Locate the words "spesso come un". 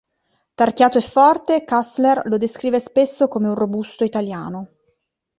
2.79-3.53